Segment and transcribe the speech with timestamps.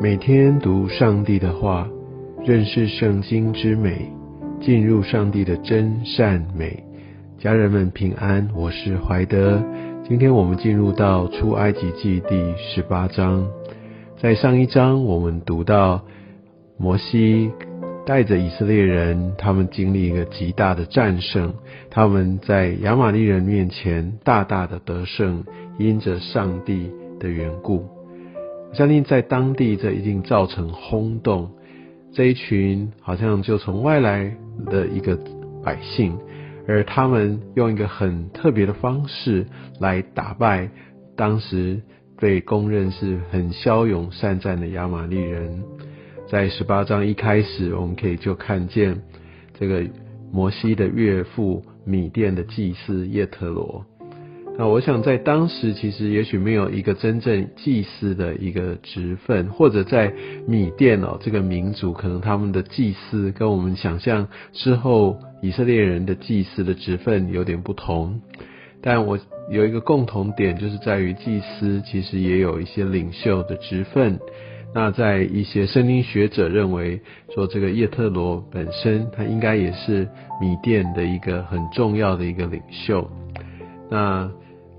[0.00, 1.88] 每天读上帝的话，
[2.44, 4.12] 认识圣经之美，
[4.60, 6.84] 进入上帝的真善美。
[7.36, 9.60] 家人们平安，我是怀德。
[10.08, 13.48] 今天我们进入到出埃及记第十八章。
[14.20, 16.04] 在上一章，我们读到
[16.76, 17.50] 摩西
[18.06, 21.52] 带着以色列人，他们经历一个极大的战胜，
[21.90, 25.42] 他们在亚玛利人面前大大的得胜，
[25.76, 26.88] 因着上帝
[27.18, 27.97] 的缘故。
[28.72, 31.50] 相信在当地这一定造成轰动，
[32.12, 34.36] 这一群好像就从外来
[34.66, 35.18] 的一个
[35.64, 36.16] 百姓，
[36.66, 39.46] 而他们用一个很特别的方式
[39.80, 40.70] 来打败
[41.16, 41.80] 当时
[42.20, 45.62] 被公认是很骁勇善战的亚玛利人。
[46.30, 49.00] 在十八章一开始，我们可以就看见
[49.58, 49.82] 这个
[50.30, 53.84] 摩西的岳父米甸的祭司叶特罗。
[54.58, 60.12] 那我想，在当时其实也许没有一个真正祭司的一个职分，或者在
[60.48, 68.20] 米甸哦这个民族，可能他们的祭司跟我们想象之后以色列人的祭司的职分有点不同。
[68.82, 69.16] 但我
[69.48, 74.18] 有一个共同点，就是在于祭司其实也有一些领袖的职分。
[74.74, 77.00] 那在一些圣经学者认为
[77.32, 80.08] 说，这个叶特罗本身他应该也是
[80.40, 83.08] 米甸的一个很重要的一个领袖。
[83.88, 84.28] 那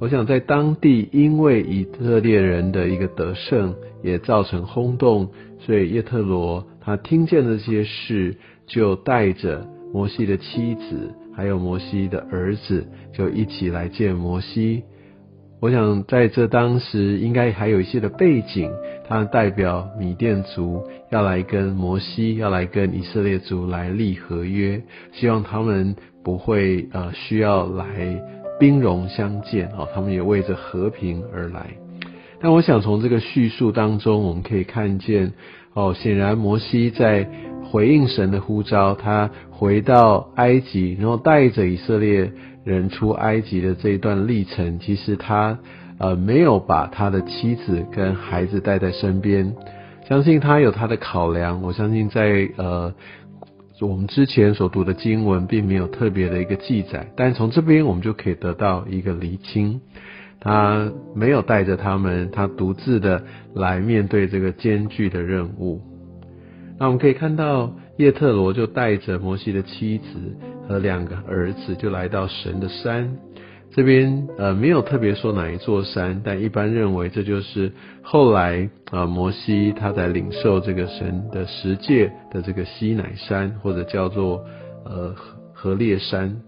[0.00, 8.34] 我想在当地，因为以色列人的一个得胜，也造成轰动，所以叶特罗他听见这些事，
[8.66, 14.84] 就带着摩西的妻子，还有摩西的儿子，就一起来见摩西。
[15.60, 18.72] 我想在这当时，应该还有一些的背景，
[19.06, 28.39] 他代表米甸族要来跟摩西，要来跟以色列族来立合约，希望他们不会呃需要来。
[28.60, 31.66] 兵戎相见哦，他们也为着和平而来。
[32.40, 35.32] 但我想从这个叙述当中，我们可以看见
[35.74, 37.28] 哦，显然摩西在
[37.64, 42.30] 回应神的呼召，他回到埃及，然后带着以色列
[42.64, 45.58] 人出埃及的这一段历程，其实他
[45.98, 49.54] 呃没有把他的妻子跟孩子带在身边。
[50.08, 51.62] 相信他有他的考量。
[51.62, 52.92] 我相信在呃。
[53.80, 59.80] 我们之前所读的经文并没有特别的一个记载，但从这边我们就可以得到一个厘清，
[60.38, 63.24] 他没有带着他们，他独自的
[63.54, 65.80] 来面对这个艰巨的任务。
[66.78, 70.04] 那我们可以看到叶特罗就带着摩西的妻子
[70.68, 73.16] 和两个儿子，就来到神的山。
[73.72, 77.70] 这边呃没有特别说哪一座山，但一般认为这就是
[78.02, 84.44] 后来啊摩西他在领受这个神的十诫的这个西乃山，或者叫做
[84.84, 85.14] 呃
[85.54, 86.40] 河烈山。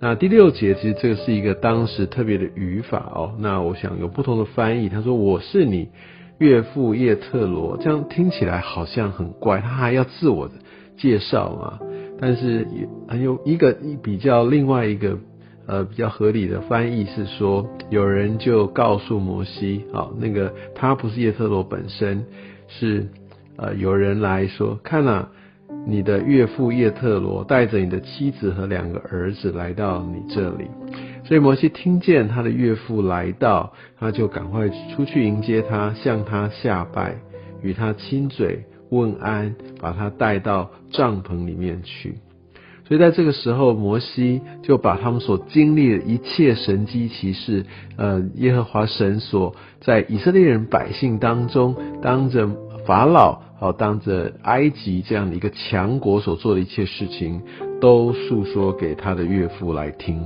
[0.00, 3.36] 那第六节其实这个是一个当时特别的语法哦。
[3.38, 5.90] 那我想有不同的翻译，他说我是你
[6.38, 10.50] 岳父叶特罗，这样听起来好像很怪，他还要自我
[10.96, 11.78] 介绍嘛？
[12.18, 15.16] 但是也有一个比较另外一个。
[15.66, 22.24] 呃，比较合理的翻译是说，有人就告诉摩西，好，那个他不是叶特罗本身，
[22.66, 23.08] 是
[23.56, 25.28] 呃有人来说，看了
[25.86, 30.66] 你的岳父叶特罗带着你的妻子和两个儿子来到你这里，
[31.24, 37.16] 所以摩西听见他的岳父来到，他就赶快出去迎接他，向他下拜，
[37.62, 42.14] 与他亲嘴问安，把他带到帐篷里面去。
[42.92, 47.64] 所以在这个时候，摩西就把他们所经历的一切神机骑士，
[47.96, 52.50] 呃，耶和华神所在以色列人百姓当中，当着
[52.84, 57.40] 法老，好当着埃及这样的一个强国所做的一切事情，
[57.80, 60.22] 都诉说给他的岳父来听。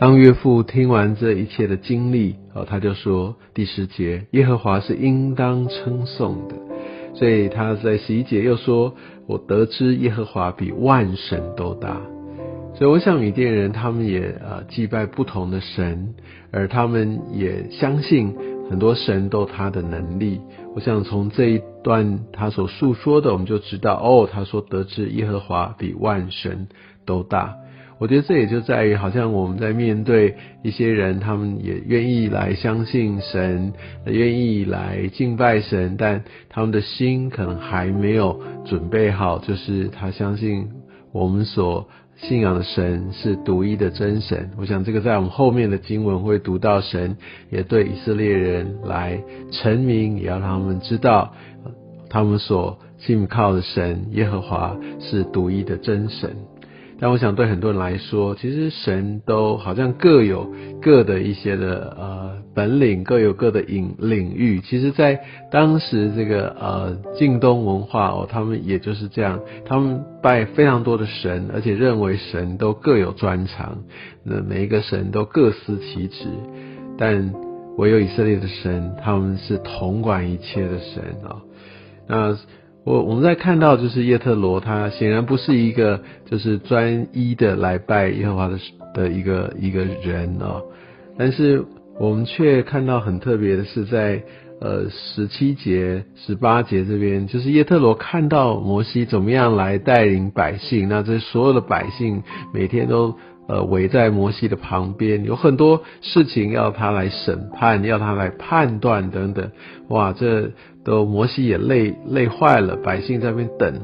[0.00, 6.65] 当岳父听完这一切的经历，哦，他就说第十节，耶和华是应当称颂的。
[7.18, 8.94] 所以他在十一节又说
[9.26, 12.00] ：“我得知耶和华比万神都大。”
[12.76, 16.14] 所以我想米甸人他们也呃祭拜不同的神，
[16.50, 18.36] 而他们也相信
[18.68, 20.42] 很多神都他的能力。
[20.74, 26.68] 我想从这一段他所述说的，我们就知道哦，他说得知耶和华比万神
[27.06, 27.56] 都大。
[27.98, 33.72] 我觉得这也就在于，好像我们在面对一些人，他们也愿意来相信神，
[34.04, 40.68] 愿意来敬拜神，但他们的心可能还没有准备好，就是他相信
[41.10, 44.50] 我们所信仰的神是独一的真神。
[44.58, 47.16] 我想这个在我们后面的经文会读到，神
[47.50, 49.18] 也对以色列人来
[49.50, 51.32] 成名，也要让他们知道，
[52.10, 56.36] 他们所信靠的神耶和华是独一的真神。
[56.98, 60.50] 但我想对很多人来说，其实神都好像各有
[60.80, 64.60] 各的一些的呃本领，各有各的领领域。
[64.60, 65.20] 其实，在
[65.50, 73.76] 当时这个呃晋东文化哦，他们也就是这样，他们拜非常多的神，而且认为神都各有专长，
[74.24, 76.24] 那每一个神都各司其职，
[76.96, 77.30] 但
[77.76, 81.42] 唯有以色列的神，他们是统管一切的神啊。
[82.08, 82.38] 那
[82.86, 88.56] 我我们在看到就是叶特罗，他显然不是一个就是专一的来拜耶和华的
[88.94, 90.62] 的一个一个人哦，
[91.18, 91.64] 但是
[91.98, 94.22] 我们却看到很特别的是在
[94.60, 102.22] 呃十七节、十八节这边，就是叶特罗看到摩西怎么样来带领百姓，那这所有的百姓
[102.54, 103.12] 每天都。
[103.48, 109.50] 呃，围在摩西的旁边，有很多事情要他来审判，要他来判断等等。
[109.88, 110.50] 哇，这
[110.84, 113.80] 都摩西也累累坏了，百姓在那边等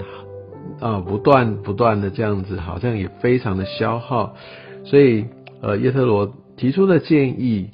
[0.81, 4.35] 啊，不断不断的这样子，好像也非常的消耗。
[4.85, 5.27] 所以，
[5.61, 7.71] 呃，耶特罗提出的建议，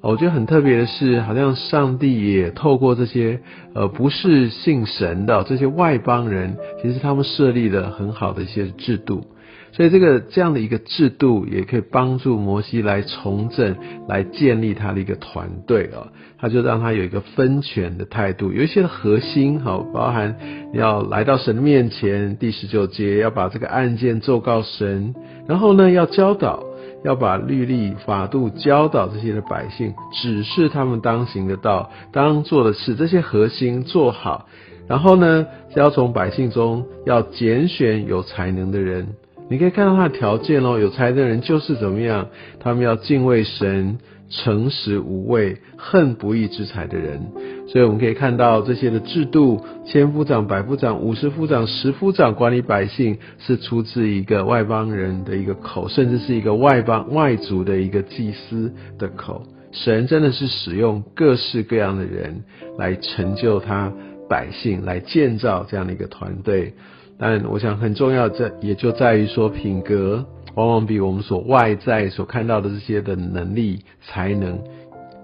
[0.00, 3.40] 我觉得很特别的是，好像上帝也透过这些
[3.74, 9.24] 呃不是信神的这些外邦人，其实他们设立了很好的一些制度。
[9.72, 13.76] 所以这个这样的一个制度，也可以帮助摩西来重整、
[14.08, 16.08] 来建立他的一个团队啊。
[16.40, 20.36] 他就让他有一个分权的态度，有一些核心，好，包含
[20.72, 25.14] 要来到神的面前，第十九节要把这个案件奏告神，
[25.48, 26.62] 然后呢要教导，
[27.04, 34.46] 要把律例法度教导这些的百姓，指示他们当行的道、当做的事，这些核心做好，
[34.86, 35.44] 然后呢
[35.74, 39.08] 要从百姓中要拣选有才能的人。
[39.50, 42.28] 你可以看到他的条件哦，有才的人就是怎么样？
[42.60, 43.98] 他们要敬畏神、
[44.28, 47.32] 诚实无畏、恨不义之财的人。
[47.66, 59.42] 所以我们可以看到这些的制度：千夫长、百夫长、五十夫长、十夫长管理百姓，是出自一个外邦人的一个口，甚至是一个外邦外族的一个祭司的口。
[59.72, 62.42] 神真的是使用各式各样的人
[62.78, 63.92] 来成就他
[64.28, 66.74] 百姓，来建造这样的一个团队。
[67.18, 70.24] 但我想很重要，在也就在于说，品格
[70.54, 74.58] 往往比我们所外在所看到的这些的能力、才能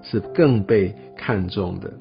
[0.02, 1.92] 是更被看重的。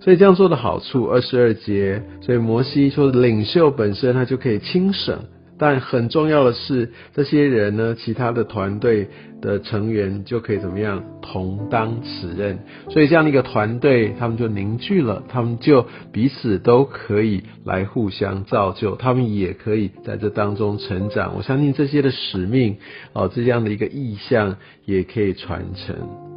[0.00, 5.18] 所以这样做的好处，二十二节，所以摩西说，领袖本身他就可以轻省。
[5.58, 9.08] 但很重要的是，这些人呢，其他的团队
[9.40, 12.58] 的成员就可以怎么样同当此任，
[12.88, 21.34] 所以这样的一个团队，他们就凝聚了，他们就彼此都可以来互相造就，他们也可以在这当中成长。
[21.36, 22.76] 我相信这些的使命，
[23.12, 26.33] 哦，这样的一个意向也可以传承。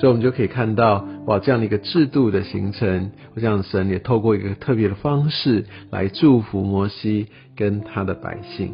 [0.00, 3.10] 所以，我们就可以看到，哇，这样的一个制度的形成。
[3.34, 8.72] 我想，神也透过一个特别的方式来祝福摩西跟他的百姓。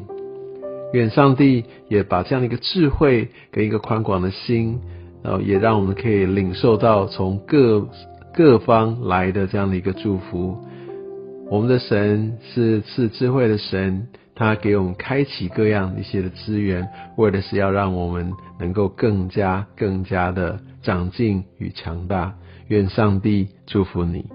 [0.93, 4.78] 愿上帝也把这样的一个智慧跟一个宽广的心，
[5.25, 7.88] 然后也让我们可以领受到从各
[8.32, 10.56] 各方来的这样的一个祝福。
[11.50, 14.06] 我们的神是赐智慧的神。
[14.37, 16.87] 他给我们开启各样一些的资源，
[17.17, 22.35] 为的是要让我们能够更加、更加的长进与强大。
[22.69, 24.27] 愿上帝祝福你。